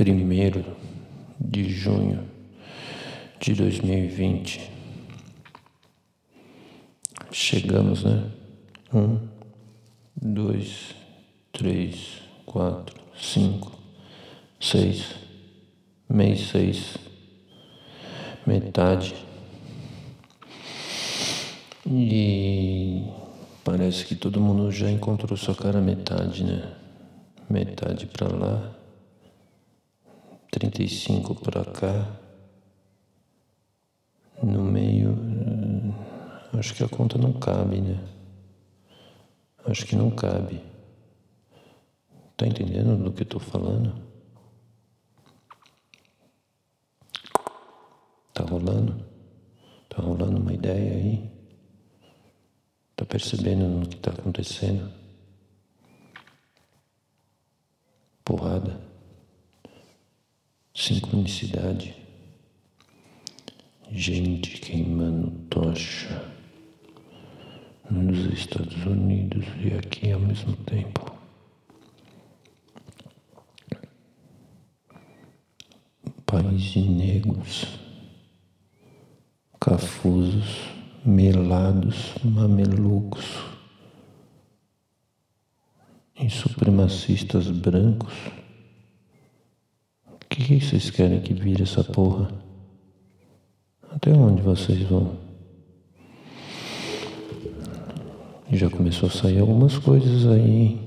primeiro 0.00 0.64
de 1.38 1.68
junho 1.68 2.26
de 3.38 3.52
2020. 3.52 4.70
Chegamos, 7.30 8.02
né? 8.04 8.30
Um, 8.94 9.28
dois, 10.16 10.94
três, 11.52 12.22
quatro, 12.46 12.98
cinco, 13.14 13.78
seis, 14.58 15.04
mês 16.08 16.48
seis, 16.48 16.96
metade. 18.46 19.14
E 21.86 23.04
parece 23.62 24.06
que 24.06 24.14
todo 24.14 24.40
mundo 24.40 24.72
já 24.72 24.90
encontrou 24.90 25.36
sua 25.36 25.54
cara 25.54 25.78
metade, 25.78 26.42
né? 26.42 26.72
Metade 27.50 28.06
para 28.06 28.28
lá, 28.28 28.79
35 30.50 31.34
para 31.36 31.64
cá. 31.64 32.16
No 34.42 34.64
meio, 34.64 35.16
acho 36.58 36.74
que 36.74 36.82
a 36.82 36.88
conta 36.88 37.16
não 37.16 37.32
cabe, 37.32 37.80
né? 37.80 38.02
Acho 39.64 39.86
que 39.86 39.94
não 39.94 40.10
cabe. 40.10 40.60
Tá 42.36 42.46
entendendo 42.46 42.96
do 42.96 43.12
que 43.12 43.22
eu 43.22 43.26
tô 43.26 43.38
falando? 43.38 43.94
Tá 48.34 48.42
rolando? 48.42 49.04
Tá 49.88 50.02
rolando 50.02 50.38
uma 50.38 50.52
ideia 50.52 50.94
aí? 50.94 51.30
Tá 52.96 53.04
percebendo 53.04 53.84
o 53.84 53.88
que 53.88 53.96
tá 53.96 54.10
acontecendo? 54.10 54.90
Porrada. 58.24 58.89
Sincronicidade. 60.80 61.94
Gente 63.92 64.58
queimando 64.60 65.30
tocha 65.50 66.24
nos 67.90 68.32
Estados 68.32 68.86
Unidos 68.86 69.44
e 69.62 69.74
aqui 69.74 70.10
ao 70.10 70.20
mesmo 70.20 70.56
tempo. 70.64 71.14
Pais 76.24 76.62
de 76.62 76.80
negros, 76.80 77.66
cafusos, 79.60 80.62
melados, 81.04 82.14
mamelucos 82.24 83.26
e 86.18 86.30
supremacistas 86.30 87.48
brancos. 87.48 88.39
O 90.40 90.42
que 90.42 90.58
vocês 90.58 90.88
querem 90.88 91.20
que 91.20 91.34
vire 91.34 91.64
essa 91.64 91.84
porra? 91.84 92.32
Até 93.90 94.10
onde 94.10 94.40
vocês 94.40 94.80
vão? 94.88 95.18
Já 98.50 98.70
começou 98.70 99.10
a 99.10 99.12
sair 99.12 99.38
algumas 99.38 99.76
coisas 99.76 100.26
aí. 100.26 100.80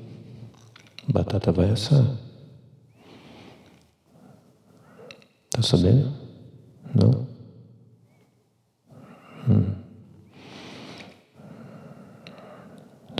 Batata 1.07 1.51
vai 1.51 1.69
assar. 1.69 2.03
Tá 5.51 5.61
sabendo? 5.61 6.11
Não? 6.95 7.27
Hum. 9.47 9.75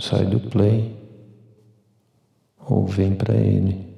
Sai 0.02 0.26
do 0.26 0.40
play 0.40 0.96
ou 2.58 2.84
vem 2.88 3.14
para 3.14 3.36
ele. 3.36 3.93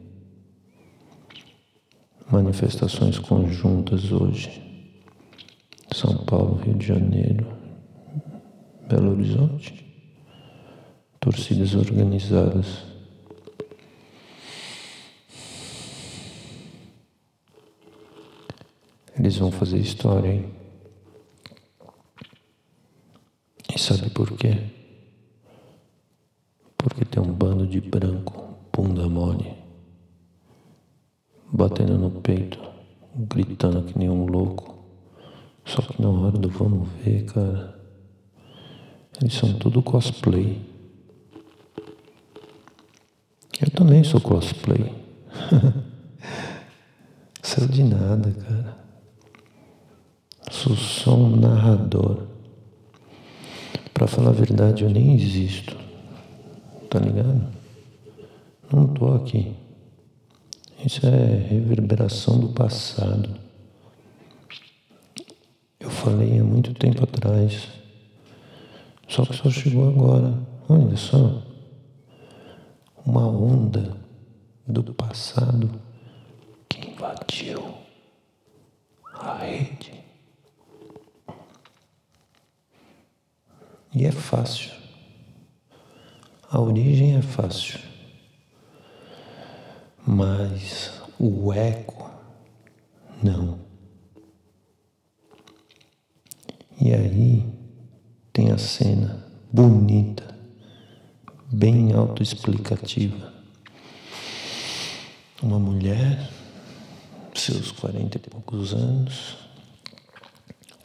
Manifestações 2.31 3.21
conjuntas 3.21 4.11
hoje. 4.11 4.61
São 5.95 6.25
Paulo, 6.25 6.56
Rio 6.56 6.75
de 6.75 6.84
Janeiro, 6.84 7.47
Belo 8.89 9.12
Horizonte. 9.12 9.87
Torcidas 11.21 11.77
organizadas. 11.77 12.84
Eles 19.17 19.37
vão 19.37 19.53
fazer 19.53 19.79
história, 19.79 20.29
hein? 20.29 20.53
E 23.73 23.79
sabe 23.79 24.11
por 24.11 24.37
quê? 24.37 24.59
Porque 26.77 27.05
tem 27.05 27.23
um 27.23 27.33
bando 27.33 27.67
de 27.69 27.81
branco, 27.81 28.59
bunda 28.73 29.09
mole, 29.09 29.66
batendo 31.53 31.99
no 31.99 32.11
peito, 32.11 32.59
gritando 33.15 33.83
que 33.83 33.99
nem 33.99 34.09
um 34.09 34.27
louco. 34.27 34.77
Só 35.65 35.83
que 35.83 36.01
na 36.01 36.09
hora 36.09 36.39
do 36.39 36.49
vamos 36.49 36.89
ver, 37.05 37.25
cara, 37.25 37.79
eles 39.21 39.34
são 39.34 39.53
tudo 39.55 39.83
cosplay. 39.83 40.61
Eu 43.61 43.71
também 43.71 44.05
sou 44.05 44.21
cosplay. 44.21 44.93
Sou 47.43 47.67
de 47.69 47.83
nada, 47.85 48.33
cara. 48.33 48.77
Sou 50.51 50.77
só 50.77 51.15
um 51.15 51.37
narrador. 51.37 52.27
Pra 53.95 54.06
falar 54.06 54.31
a 54.31 54.33
verdade, 54.33 54.83
eu 54.83 54.91
nem 54.91 55.15
existo. 55.15 55.77
Tá 56.91 56.99
ligado? 56.99 57.47
Não 58.71 58.89
tô 58.89 59.15
aqui. 59.15 59.56
Isso 60.84 61.06
é 61.06 61.37
reverberação 61.48 62.38
do 62.38 62.48
passado. 62.50 63.31
Eu 65.81 65.91
falei 65.91 66.38
há 66.38 66.44
muito 66.44 66.75
tempo 66.75 67.04
atrás. 67.04 67.69
Só 69.09 69.25
que 69.25 69.34
só 69.34 69.50
chegou 69.50 69.88
agora. 69.88 70.38
Olha 70.69 70.97
só. 70.97 71.42
Uma 73.04 73.26
onda 73.26 73.97
do 74.66 74.94
passado 74.94 75.70
que 76.69 76.91
invadiu 76.91 77.75
a 79.14 79.38
rede. 79.38 80.04
E 83.94 84.04
é 84.04 84.12
fácil. 84.12 84.72
A 86.50 86.60
origem 86.60 87.16
é 87.16 87.22
fácil. 87.22 87.96
Mas 90.09 90.93
o 91.19 91.53
eco, 91.53 92.09
não. 93.21 93.59
E 96.81 96.94
aí 96.94 97.44
tem 98.33 98.53
a 98.53 98.59
cena 98.59 99.27
bonita, 99.53 100.22
bem 101.50 101.93
autoexplicativa. 101.93 103.34
Uma 105.43 105.59
mulher, 105.59 106.31
seus 107.34 107.73
quarenta 107.73 108.17
e 108.17 108.21
poucos 108.21 108.75
anos, 108.75 109.37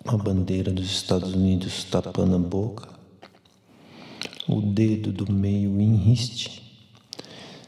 uma 0.04 0.18
bandeira 0.18 0.72
dos 0.72 0.90
Estados 0.90 1.36
Unidos 1.36 1.84
tapando 1.84 2.38
a 2.38 2.40
boca, 2.40 2.90
o 4.48 4.62
dedo 4.62 5.14
do 5.14 5.32
meio 5.32 5.80
em 5.80 5.96
riste, 5.96 6.61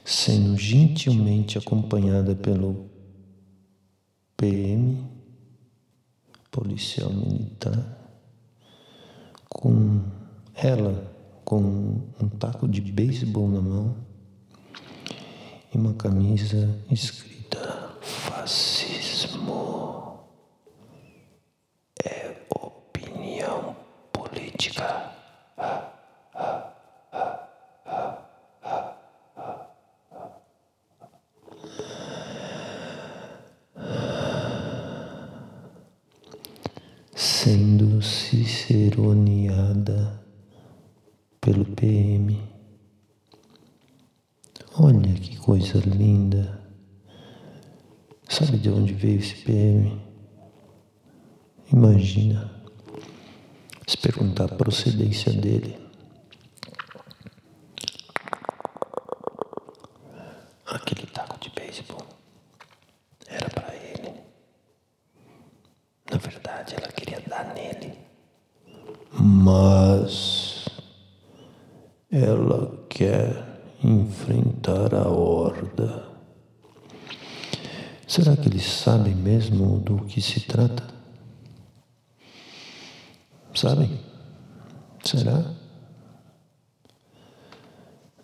sendo 0.04 0.58
gentilmente 0.58 1.58
acompanhada 1.58 2.36
pelo 2.36 2.90
PM, 4.36 5.10
policial 6.52 7.12
militar, 7.12 7.98
com 9.50 10.02
ela 10.54 11.12
com 11.44 12.02
um 12.22 12.30
taco 12.40 12.68
de 12.68 12.82
beisebol 12.82 13.48
na 13.48 13.62
mão 13.62 13.96
e 15.74 15.78
uma 15.78 15.94
camisa 15.94 16.78
escrita 16.90 17.98
fascismo 18.02 20.03
Sendo 37.44 38.02
ciceroneada 38.02 40.24
pelo 41.42 41.66
PM. 41.66 42.42
Olha 44.80 45.14
que 45.16 45.36
coisa 45.36 45.78
linda. 45.80 46.62
Sabe 48.30 48.58
de 48.60 48.70
onde 48.70 48.94
veio 48.94 49.20
esse 49.20 49.36
PM? 49.44 50.02
Imagina 51.74 52.50
se 53.88 53.98
perguntar 53.98 54.46
a 54.46 54.56
procedência 54.56 55.34
dele. 55.34 55.78
Aquele 60.66 61.06
taco 61.08 61.38
de 61.42 61.50
beisebol 61.50 62.08
era 63.28 63.50
para 63.50 63.76
ele. 63.76 64.14
Na 66.10 66.18
verdade, 66.20 66.76
ela 66.76 66.88
queria 66.90 67.20
dar 67.28 67.54
nele. 67.56 67.98
Mas 69.12 70.68
ela 72.44 72.86
quer 72.90 73.62
enfrentar 73.84 74.94
a 74.94 75.08
horda. 75.08 76.08
Será 78.08 78.36
que 78.36 78.48
eles 78.48 78.66
sabem 78.66 79.16
mesmo 79.16 79.80
do 79.80 80.06
que 80.06 80.22
se 80.22 80.42
trata? 80.42 80.84
Sabem? 83.56 84.00
Será? 85.04 85.54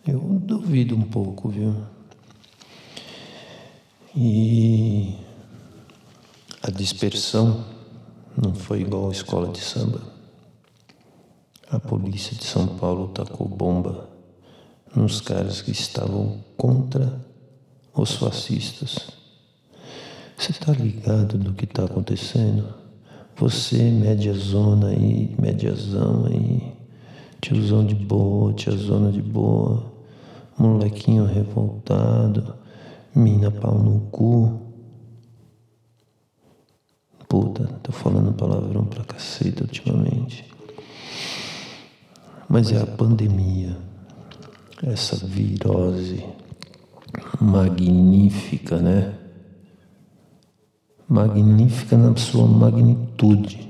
Eu 0.06 0.19
duvido 0.19 0.95
um 0.95 1.04
pouco, 1.04 1.50
viu? 1.50 1.75
E 4.16 5.16
a 6.62 6.71
dispersão 6.71 7.66
não 8.36 8.54
foi 8.54 8.81
igual 8.81 9.10
à 9.10 9.12
escola 9.12 9.51
de 9.51 9.60
samba. 9.60 10.19
A 11.71 11.80
polícia 11.80 12.36
de 12.36 12.44
São 12.45 12.66
Paulo 12.66 13.10
tacou 13.10 13.48
bomba 13.48 14.10
nos 14.95 15.21
caras 15.21 15.62
que 15.62 15.69
estavam 15.69 16.44
contra 16.57 17.24
os 17.94 18.16
fascistas. 18.16 19.12
Você 20.36 20.51
tá 20.54 20.71
ligado 20.71 21.38
do 21.38 21.54
que 21.54 21.68
tá 21.68 21.83
acontecendo? 21.83 22.74
Você, 23.36 23.77
média 23.92 24.33
zona 24.33 24.88
aí, 24.88 25.36
médiazão 25.39 26.25
aí, 26.25 26.74
tiozão 27.39 27.86
de 27.86 27.94
boa, 27.94 28.51
tiazona 28.54 29.12
de 29.12 29.21
boa, 29.21 29.94
molequinho 30.57 31.25
revoltado, 31.25 32.56
mina 33.13 33.51
pau 33.51 33.77
no 33.77 34.00
cu. 34.10 34.60
Puta, 37.27 37.68
tô 37.83 37.92
falando 37.92 38.33
palavrão 38.33 38.86
pra 38.86 39.04
caceta 39.04 39.66
ultimamente. 39.66 40.50
Mas 42.50 42.72
é 42.72 42.81
a 42.81 42.88
pandemia, 42.88 43.78
essa 44.81 45.16
virose 45.28 46.25
magnífica, 47.40 48.80
né? 48.80 49.16
Magnífica 51.07 51.96
na 51.96 52.16
sua 52.18 52.48
magnitude. 52.48 53.69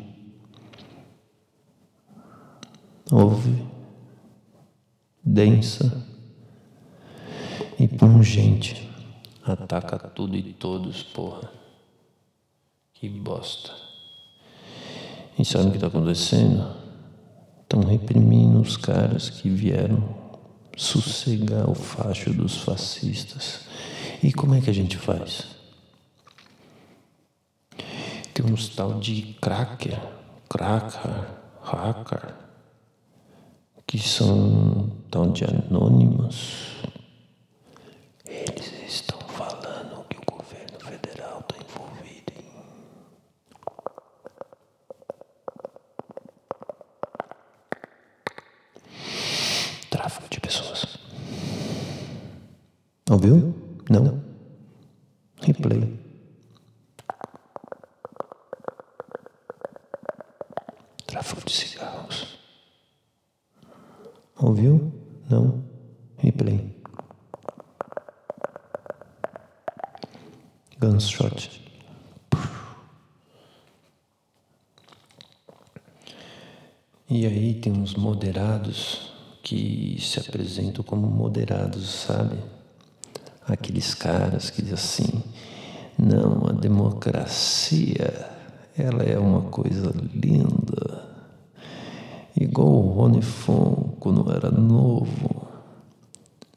Houve 3.12 3.68
densa 5.22 6.08
e 7.78 7.86
pungente. 7.86 8.90
Ataca 9.44 9.98
tudo 10.08 10.38
e 10.38 10.54
todos, 10.54 11.04
porra. 11.04 11.52
Que 12.94 13.10
bosta. 13.10 13.74
E 15.38 15.44
sabe 15.44 15.68
o 15.68 15.72
que 15.72 15.78
está 15.78 15.88
acontecendo? 15.88 16.89
Estão 17.70 17.82
reprimindo 17.82 18.60
os 18.60 18.76
caras 18.76 19.30
que 19.30 19.48
vieram 19.48 20.16
sossegar 20.76 21.70
o 21.70 21.76
facho 21.76 22.34
dos 22.34 22.58
fascistas. 22.58 23.60
E 24.24 24.34
como 24.34 24.56
é 24.56 24.62
que 24.62 24.72
a 24.72 24.74
gente 24.74 24.98
faz? 24.98 25.46
Tem 28.34 28.44
uns 28.44 28.70
tal 28.70 29.00
de 29.00 29.36
cracker, 29.40 30.02
cracker, 30.50 31.28
hacker, 31.62 32.34
que 33.86 34.00
são 34.00 34.90
tal 35.12 35.30
de 35.32 35.44
anônimos. 35.46 36.76
Eles 38.26 38.74
estão 38.88 39.20
falando 39.28 40.06
que 40.10 40.18
o 40.18 40.22
governo 40.26 40.80
federal 40.80 41.42
está 41.42 41.56
envolvido 41.64 42.34
em 42.36 42.50
tráfico 49.90 50.30
de 50.30 50.40
pessoas. 50.40 50.98
Ouviu? 53.10 53.56
Não? 53.90 54.24
Replay. 55.42 56.00
Tráfico 61.08 61.44
de 61.44 61.52
cigarros. 61.52 62.38
Ouviu? 64.38 64.94
Não? 65.28 65.64
Replay. 66.18 66.76
Gunshot. 70.80 71.68
E 77.10 77.26
aí 77.26 77.56
tem 77.56 77.74
uns 77.74 77.96
moderados 77.96 79.12
que 79.42 79.98
se 80.00 80.20
apresentam 80.20 80.84
como 80.84 81.08
moderados, 81.08 81.90
sabe? 81.90 82.38
Aqueles 83.50 83.96
caras 83.96 84.50
que 84.50 84.62
dizem 84.62 84.76
assim, 84.76 85.24
não, 85.98 86.48
a 86.48 86.52
democracia, 86.54 88.30
ela 88.78 89.04
é 89.04 89.18
uma 89.18 89.42
coisa 89.42 89.92
linda. 90.14 91.10
Igual 92.40 92.70
o 92.70 92.92
Rony 92.92 93.22
Fon 93.22 93.96
quando 94.00 94.32
era 94.32 94.52
novo, 94.52 95.48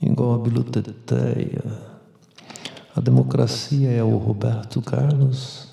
igual 0.01 0.35
a 0.35 0.39
Biluteteia. 0.39 1.65
A 2.95 3.01
democracia 3.01 3.91
é 3.91 4.03
o 4.03 4.19
Roberto 4.19 4.83
Carlos. 4.83 5.69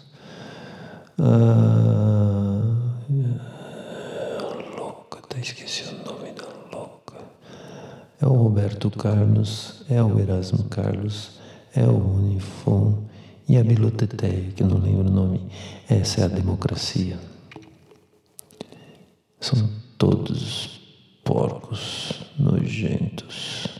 Ah, 1.20 2.62
louca, 4.78 5.20
até 5.20 5.40
esqueci 5.40 5.84
o 5.84 5.98
nome 6.06 6.32
da 6.32 6.48
louca. 6.76 7.18
É 8.22 8.28
o 8.28 8.34
Roberto 8.34 8.92
Carlos, 8.92 9.86
é 9.90 10.04
o 10.04 10.20
Erasmo 10.20 10.66
Carlos, 10.66 11.40
é 11.74 11.86
o 11.86 11.96
Unifon 11.96 13.06
e 13.48 13.58
a 13.58 13.64
Biloteteia, 13.64 14.52
que 14.52 14.62
não 14.62 14.78
lembro 14.78 15.08
o 15.08 15.12
nome. 15.12 15.50
Essa 15.90 16.22
é 16.22 16.24
a 16.26 16.28
democracia. 16.28 17.18
São 19.40 19.70
todos 19.98 20.82
porcos 21.24 22.26
nojentos. 22.38 23.80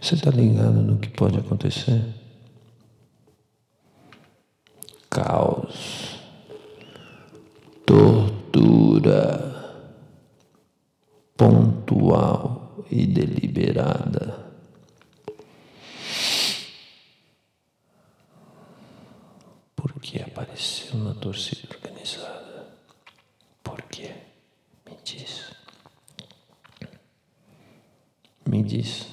Você 0.00 0.14
está 0.14 0.30
ligado 0.30 0.82
no 0.82 0.98
que 0.98 1.08
pode 1.08 1.38
acontecer? 1.38 2.19
Caos, 5.10 6.20
tortura 7.84 9.50
pontual 11.36 12.84
e 12.88 13.06
deliberada. 13.06 14.52
Por 19.74 19.92
que 20.00 20.22
apareceu 20.22 20.96
na 21.00 21.14
torcida 21.14 21.68
organizada? 21.74 22.78
Por 23.64 23.82
quê? 23.82 24.14
Me 24.86 24.96
diz. 25.04 25.50
Me 28.46 28.62
diz. 28.62 29.08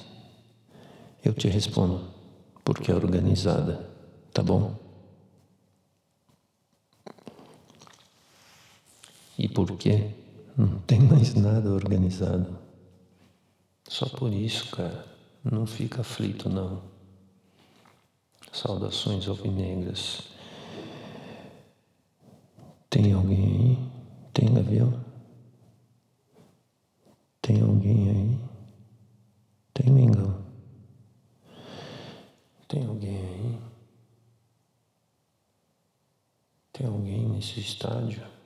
Eu 1.24 1.34
te 1.34 1.48
respondo. 1.48 2.08
Porque 2.62 2.92
é 2.92 2.94
organizada. 2.94 3.90
Tá 4.32 4.44
bom? 4.44 4.87
E 9.58 9.66
por 9.66 9.76
quê? 9.76 10.14
Não 10.56 10.78
tem 10.82 11.00
mais 11.00 11.34
nada 11.34 11.68
organizado. 11.70 12.56
Só 13.88 14.08
por 14.08 14.32
isso, 14.32 14.70
cara. 14.70 15.04
Não 15.42 15.66
fica 15.66 16.02
aflito, 16.02 16.48
não. 16.48 16.80
Saudações 18.52 19.26
alvinegras. 19.26 20.28
Tem 22.88 23.12
alguém 23.12 23.46
aí? 23.46 23.78
Tem 24.32 24.54
Gavião? 24.54 25.04
Tem 27.42 27.60
alguém 27.60 28.10
aí? 28.10 28.38
Tem 29.74 29.92
Mengão? 29.92 30.40
Tem 32.68 32.86
alguém 32.86 33.16
aí? 33.16 33.58
Tem 36.72 36.86
alguém 36.86 37.28
nesse 37.28 37.58
estádio? 37.58 38.37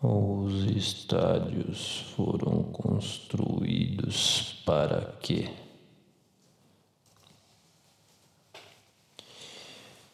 Os 0.00 0.64
estádios 0.76 2.02
foram 2.14 2.62
construídos 2.62 4.62
para 4.64 5.10
quê? 5.20 5.52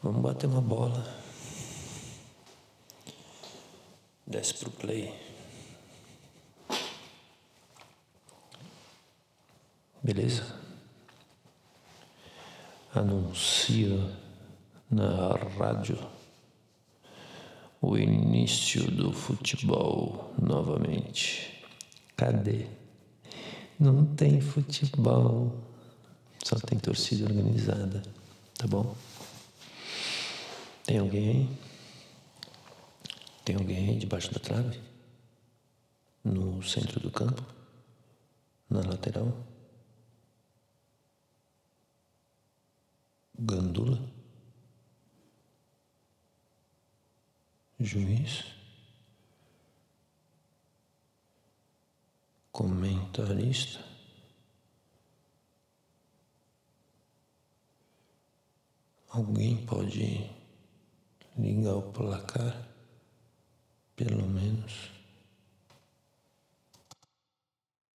Vamos 0.03 0.23
bater 0.23 0.47
uma 0.47 0.63
bola. 0.63 1.05
Desce 4.27 4.55
pro 4.55 4.71
play. 4.71 5.15
Beleza? 10.03 10.47
Anuncia 12.95 13.99
na 14.91 15.35
rádio 15.59 15.99
o 17.87 17.99
início 17.99 18.91
do 18.91 19.13
futebol 19.13 20.33
novamente. 20.41 21.63
Cadê? 22.17 22.67
Não 23.79 24.07
tem 24.07 24.41
futebol, 24.41 25.53
só 26.43 26.57
tem 26.57 26.79
torcida 26.79 27.25
organizada, 27.25 28.03
tá 28.57 28.67
bom? 28.67 28.95
Tem 30.85 30.99
alguém 30.99 31.29
aí? 31.29 31.49
Tem 33.45 33.57
alguém 33.57 33.91
aí 33.91 33.99
debaixo 33.99 34.33
da 34.33 34.41
trave? 34.41 34.81
No 36.23 36.63
centro 36.63 37.01
do 37.01 37.11
campo? 37.11 37.45
Na 38.71 38.81
lateral? 38.81 39.37
Gandula? 43.39 44.14
Juiz? 47.85 48.45
Comentarista? 52.51 53.85
Alguém 59.11 59.67
pode 59.67 60.31
ligar 61.37 61.77
o 61.77 61.93
placar, 61.93 62.67
pelo 63.95 64.27
menos. 64.27 64.94